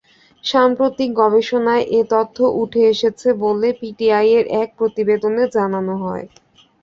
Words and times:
সাম্প্রতিক 0.43 1.09
গবেষণায় 1.19 1.85
এ 1.91 2.09
তথ্য 2.11 2.37
উঠে 2.61 2.81
এসেছে 2.93 3.27
বলে 3.43 3.69
পিটিআইয়ের 3.79 4.45
এক 4.61 4.69
প্রতিবেদনে 4.79 5.43
জানানো 5.55 5.93
হয়। 6.03 6.25